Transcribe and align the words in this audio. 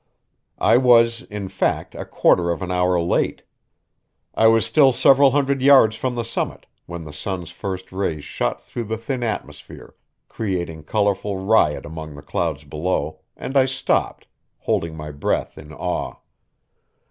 I 0.57 0.77
was, 0.77 1.21
in 1.29 1.47
fact, 1.47 1.93
a 1.93 2.05
quarter 2.05 2.49
of 2.49 2.63
an 2.63 2.71
hour 2.71 2.99
late. 2.99 3.43
I 4.33 4.47
was 4.47 4.65
still 4.65 4.91
several 4.91 5.29
hundred 5.29 5.61
yards 5.61 5.95
from 5.95 6.15
the 6.15 6.23
summit 6.23 6.65
when 6.87 7.03
the 7.03 7.13
sun's 7.13 7.51
first 7.51 7.91
rays 7.91 8.23
shot 8.23 8.63
through 8.63 8.85
the 8.85 8.97
thin 8.97 9.21
atmosphere, 9.21 9.93
creating 10.27 10.85
colorful 10.85 11.37
riot 11.37 11.85
among 11.85 12.15
the 12.15 12.23
clouds 12.23 12.63
below, 12.63 13.19
and 13.37 13.55
I 13.55 13.65
stopped, 13.65 14.25
holding 14.57 14.97
my 14.97 15.11
breath 15.11 15.55
in 15.55 15.71
awe. 15.71 16.15